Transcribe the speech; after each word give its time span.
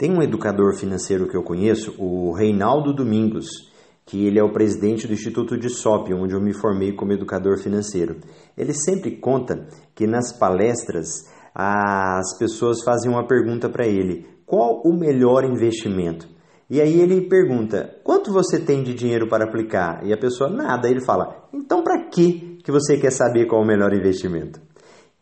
Tem 0.00 0.10
um 0.10 0.22
educador 0.22 0.74
financeiro 0.76 1.28
que 1.28 1.36
eu 1.36 1.42
conheço, 1.42 1.94
o 1.98 2.32
Reinaldo 2.32 2.94
Domingos, 2.94 3.70
que 4.06 4.26
ele 4.26 4.38
é 4.38 4.42
o 4.42 4.50
presidente 4.50 5.06
do 5.06 5.12
Instituto 5.12 5.58
de 5.58 5.68
SOP, 5.68 6.14
onde 6.14 6.32
eu 6.32 6.40
me 6.40 6.54
formei 6.54 6.94
como 6.94 7.12
educador 7.12 7.58
financeiro. 7.58 8.16
Ele 8.56 8.72
sempre 8.72 9.18
conta 9.18 9.68
que 9.94 10.06
nas 10.06 10.32
palestras 10.32 11.30
as 11.54 12.34
pessoas 12.38 12.82
fazem 12.82 13.10
uma 13.12 13.26
pergunta 13.26 13.68
para 13.68 13.86
ele: 13.86 14.26
qual 14.46 14.80
o 14.86 14.98
melhor 14.98 15.44
investimento? 15.44 16.26
E 16.70 16.80
aí 16.80 16.98
ele 16.98 17.28
pergunta: 17.28 17.94
quanto 18.02 18.32
você 18.32 18.58
tem 18.58 18.82
de 18.82 18.94
dinheiro 18.94 19.28
para 19.28 19.44
aplicar? 19.44 20.00
E 20.06 20.14
a 20.14 20.18
pessoa 20.18 20.48
nada. 20.48 20.88
Ele 20.88 21.04
fala: 21.04 21.46
então 21.52 21.84
para 21.84 22.08
que 22.08 22.56
que 22.64 22.72
você 22.72 22.96
quer 22.96 23.12
saber 23.12 23.46
qual 23.46 23.60
o 23.60 23.66
melhor 23.66 23.92
investimento? 23.92 24.62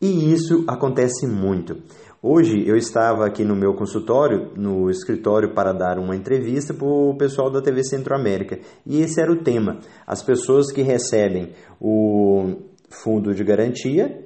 E 0.01 0.33
isso 0.33 0.65
acontece 0.69 1.27
muito. 1.27 1.77
Hoje 2.23 2.63
eu 2.67 2.77
estava 2.77 3.27
aqui 3.27 3.45
no 3.45 3.57
meu 3.57 3.75
consultório, 3.75 4.53
no 4.57 4.89
escritório, 4.91 5.53
para 5.55 5.73
dar 5.73 5.99
uma 5.99 6.15
entrevista 6.15 6.73
para 6.73 6.87
o 6.87 7.17
pessoal 7.19 7.51
da 7.51 7.61
TV 7.61 7.83
Centro-América. 7.83 8.61
E 8.87 9.01
esse 9.01 9.21
era 9.21 9.33
o 9.33 9.43
tema: 9.43 9.79
as 10.07 10.23
pessoas 10.23 10.71
que 10.71 10.83
recebem 10.83 11.51
o 11.81 12.57
fundo 12.89 13.35
de 13.35 13.43
garantia 13.43 14.25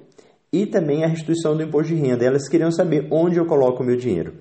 e 0.52 0.66
também 0.66 1.04
a 1.04 1.08
restituição 1.08 1.56
do 1.56 1.62
imposto 1.62 1.94
de 1.94 2.00
renda. 2.00 2.24
Elas 2.24 2.48
queriam 2.48 2.70
saber 2.70 3.08
onde 3.10 3.38
eu 3.38 3.46
coloco 3.46 3.82
o 3.82 3.86
meu 3.86 3.96
dinheiro. 3.96 4.34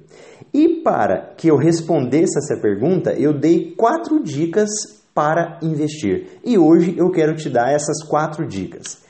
E 0.53 0.81
para 0.81 1.33
que 1.37 1.47
eu 1.47 1.55
respondesse 1.55 2.37
essa 2.37 2.61
pergunta, 2.61 3.13
eu 3.13 3.33
dei 3.33 3.73
quatro 3.75 4.21
dicas 4.21 4.69
para 5.13 5.59
investir. 5.61 6.39
E 6.43 6.57
hoje 6.57 6.95
eu 6.97 7.09
quero 7.09 7.35
te 7.35 7.49
dar 7.49 7.71
essas 7.71 8.03
quatro 8.03 8.45
dicas. 8.45 9.01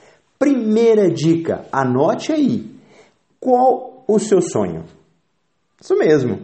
Primeira 0.41 1.07
dica, 1.07 1.67
anote 1.71 2.31
aí. 2.31 2.65
Qual 3.39 4.03
o 4.07 4.17
seu 4.17 4.41
sonho. 4.41 4.85
Isso 5.79 5.95
mesmo. 5.95 6.39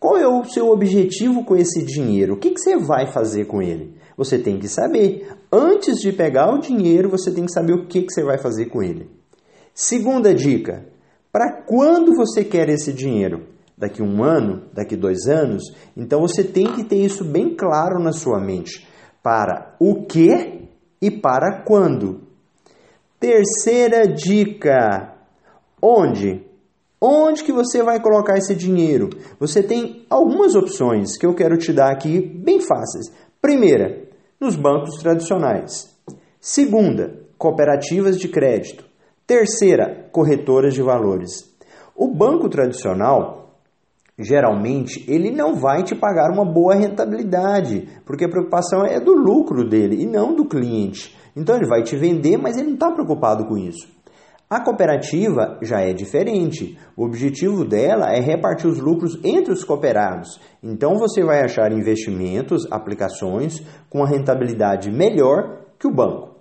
Qual 0.00 0.16
é 0.16 0.26
o 0.26 0.42
seu 0.44 0.70
objetivo 0.70 1.44
com 1.44 1.54
esse 1.54 1.84
dinheiro? 1.84 2.32
O 2.32 2.38
que, 2.38 2.52
que 2.52 2.58
você 2.58 2.78
vai 2.78 3.12
fazer 3.12 3.44
com 3.44 3.60
ele? 3.60 3.94
Você 4.16 4.38
tem 4.38 4.58
que 4.58 4.66
saber. 4.66 5.28
Antes 5.52 6.00
de 6.00 6.14
pegar 6.14 6.50
o 6.50 6.60
dinheiro, 6.60 7.10
você 7.10 7.30
tem 7.30 7.44
que 7.44 7.52
saber 7.52 7.74
o 7.74 7.86
que, 7.86 8.00
que 8.00 8.14
você 8.14 8.24
vai 8.24 8.38
fazer 8.38 8.70
com 8.70 8.82
ele. 8.82 9.10
Segunda 9.74 10.34
dica: 10.34 10.86
para 11.30 11.62
quando 11.66 12.16
você 12.16 12.42
quer 12.42 12.70
esse 12.70 12.90
dinheiro? 12.90 13.48
Daqui 13.76 14.02
um 14.02 14.24
ano? 14.24 14.62
Daqui 14.72 14.96
dois 14.96 15.26
anos? 15.26 15.62
Então 15.94 16.22
você 16.22 16.42
tem 16.42 16.72
que 16.72 16.84
ter 16.84 17.04
isso 17.04 17.22
bem 17.22 17.54
claro 17.54 18.02
na 18.02 18.12
sua 18.12 18.40
mente. 18.40 18.88
Para 19.22 19.76
o 19.78 20.06
que 20.06 20.70
e 21.02 21.10
para 21.10 21.62
quando. 21.66 22.31
Terceira 23.22 24.04
dica: 24.04 25.14
onde? 25.80 26.44
Onde 27.00 27.44
que 27.44 27.52
você 27.52 27.80
vai 27.80 28.02
colocar 28.02 28.36
esse 28.36 28.52
dinheiro? 28.52 29.10
Você 29.38 29.62
tem 29.62 30.04
algumas 30.10 30.56
opções 30.56 31.16
que 31.16 31.24
eu 31.24 31.32
quero 31.32 31.56
te 31.56 31.72
dar 31.72 31.92
aqui 31.92 32.20
bem 32.20 32.58
fáceis. 32.58 33.12
Primeira, 33.40 34.08
nos 34.40 34.56
bancos 34.56 35.00
tradicionais. 35.00 35.88
Segunda, 36.40 37.14
cooperativas 37.38 38.18
de 38.18 38.26
crédito. 38.26 38.84
Terceira, 39.24 40.08
corretoras 40.10 40.74
de 40.74 40.82
valores. 40.82 41.48
O 41.94 42.08
banco 42.08 42.48
tradicional, 42.48 43.51
geralmente, 44.22 45.04
ele 45.08 45.30
não 45.30 45.54
vai 45.54 45.82
te 45.82 45.94
pagar 45.94 46.30
uma 46.30 46.44
boa 46.44 46.74
rentabilidade, 46.74 47.88
porque 48.04 48.24
a 48.24 48.28
preocupação 48.28 48.84
é 48.84 49.00
do 49.00 49.12
lucro 49.12 49.68
dele 49.68 50.02
e 50.02 50.06
não 50.06 50.34
do 50.34 50.46
cliente. 50.46 51.16
Então 51.36 51.56
ele 51.56 51.66
vai 51.66 51.82
te 51.82 51.96
vender, 51.96 52.36
mas 52.36 52.56
ele 52.56 52.68
não 52.68 52.74
está 52.74 52.90
preocupado 52.90 53.46
com 53.46 53.56
isso. 53.56 53.88
A 54.48 54.60
cooperativa 54.60 55.58
já 55.62 55.80
é 55.80 55.94
diferente. 55.94 56.78
O 56.94 57.06
objetivo 57.06 57.64
dela 57.64 58.12
é 58.12 58.20
repartir 58.20 58.68
os 58.68 58.78
lucros 58.78 59.18
entre 59.24 59.50
os 59.50 59.64
cooperados. 59.64 60.38
Então 60.62 60.98
você 60.98 61.24
vai 61.24 61.42
achar 61.42 61.72
investimentos, 61.72 62.70
aplicações 62.70 63.60
com 63.88 64.00
uma 64.00 64.08
rentabilidade 64.08 64.90
melhor 64.90 65.62
que 65.78 65.86
o 65.86 65.94
banco. 65.94 66.31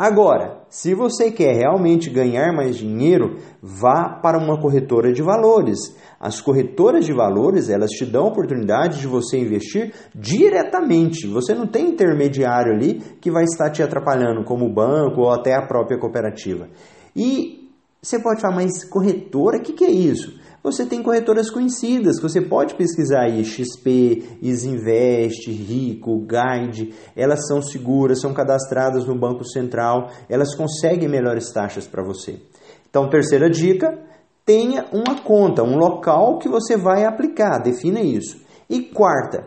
Agora, 0.00 0.62
se 0.70 0.94
você 0.94 1.30
quer 1.30 1.54
realmente 1.56 2.08
ganhar 2.08 2.54
mais 2.54 2.78
dinheiro, 2.78 3.36
vá 3.60 4.18
para 4.22 4.38
uma 4.38 4.58
corretora 4.58 5.12
de 5.12 5.20
valores. 5.20 5.76
As 6.18 6.40
corretoras 6.40 7.04
de 7.04 7.12
valores, 7.12 7.68
elas 7.68 7.90
te 7.90 8.06
dão 8.06 8.24
a 8.24 8.28
oportunidade 8.28 8.98
de 8.98 9.06
você 9.06 9.38
investir 9.38 9.92
diretamente. 10.14 11.26
Você 11.26 11.54
não 11.54 11.66
tem 11.66 11.90
intermediário 11.90 12.72
ali 12.72 12.94
que 13.20 13.30
vai 13.30 13.44
estar 13.44 13.68
te 13.68 13.82
atrapalhando, 13.82 14.42
como 14.42 14.64
o 14.64 14.72
banco 14.72 15.20
ou 15.20 15.30
até 15.30 15.54
a 15.54 15.66
própria 15.66 15.98
cooperativa. 15.98 16.70
E 17.14 17.68
você 18.00 18.18
pode 18.18 18.40
falar, 18.40 18.56
mas 18.56 18.82
corretora, 18.82 19.58
o 19.58 19.60
que, 19.60 19.74
que 19.74 19.84
é 19.84 19.90
isso? 19.90 20.40
Você 20.62 20.84
tem 20.84 21.02
corretoras 21.02 21.50
conhecidas, 21.50 22.20
você 22.20 22.38
pode 22.38 22.74
pesquisar 22.74 23.22
aí, 23.22 23.42
XP, 23.42 24.38
Isinvest, 24.42 25.50
Rico, 25.50 26.20
Guide, 26.20 26.92
elas 27.16 27.46
são 27.46 27.62
seguras, 27.62 28.20
são 28.20 28.34
cadastradas 28.34 29.06
no 29.06 29.18
Banco 29.18 29.42
Central, 29.42 30.10
elas 30.28 30.54
conseguem 30.54 31.08
melhores 31.08 31.50
taxas 31.50 31.86
para 31.86 32.02
você. 32.02 32.40
Então, 32.90 33.08
terceira 33.08 33.48
dica, 33.48 33.98
tenha 34.44 34.84
uma 34.92 35.22
conta, 35.22 35.62
um 35.62 35.76
local 35.76 36.38
que 36.38 36.48
você 36.48 36.76
vai 36.76 37.04
aplicar, 37.04 37.58
defina 37.58 38.00
isso. 38.00 38.44
E 38.68 38.82
quarta, 38.82 39.46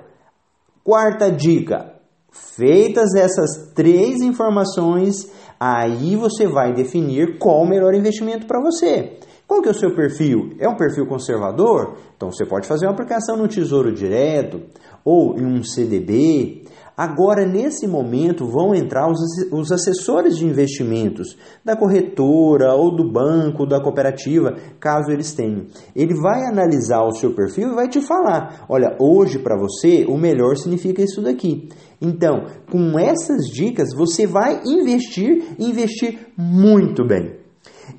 quarta 0.83 1.31
dica, 1.31 1.92
feitas 2.33 3.15
essas 3.15 3.71
três 3.73 4.21
informações, 4.21 5.29
Aí 5.65 6.17
você 6.17 6.45
vai 6.45 6.73
definir 6.73 7.37
qual 7.37 7.61
o 7.61 7.65
melhor 7.65 7.95
investimento 7.95 8.45
para 8.45 8.59
você. 8.59 9.17
Qual 9.47 9.61
que 9.61 9.69
é 9.69 9.71
o 9.71 9.73
seu 9.73 9.95
perfil? 9.95 10.57
É 10.59 10.67
um 10.67 10.75
perfil 10.75 11.05
conservador? 11.05 11.95
Então 12.17 12.29
você 12.29 12.45
pode 12.45 12.67
fazer 12.67 12.85
uma 12.85 12.91
aplicação 12.91 13.37
no 13.37 13.47
Tesouro 13.47 13.93
Direto 13.93 14.61
ou 15.05 15.39
em 15.39 15.45
um 15.45 15.63
CDB. 15.63 16.65
Agora, 16.95 17.43
nesse 17.43 17.87
momento, 17.87 18.45
vão 18.45 18.75
entrar 18.75 19.09
os, 19.09 19.19
os 19.51 19.71
assessores 19.71 20.37
de 20.37 20.45
investimentos 20.45 21.35
da 21.65 21.75
corretora 21.75 22.75
ou 22.75 22.95
do 22.95 23.11
banco, 23.11 23.65
da 23.65 23.81
cooperativa, 23.81 24.55
caso 24.79 25.11
eles 25.11 25.33
tenham. 25.33 25.65
Ele 25.95 26.13
vai 26.13 26.45
analisar 26.45 27.03
o 27.03 27.13
seu 27.13 27.33
perfil 27.33 27.71
e 27.71 27.75
vai 27.75 27.89
te 27.89 27.99
falar: 27.99 28.65
olha, 28.69 28.95
hoje 28.99 29.39
para 29.39 29.57
você 29.57 30.05
o 30.07 30.17
melhor 30.17 30.55
significa 30.55 31.01
isso 31.01 31.21
daqui. 31.21 31.69
Então, 31.99 32.45
com 32.71 32.99
essas 32.99 33.47
dicas, 33.47 33.89
você 33.95 34.27
vai 34.27 34.61
investir 34.63 35.55
e 35.57 35.65
investir 35.65 36.27
muito 36.37 37.07
bem. 37.07 37.41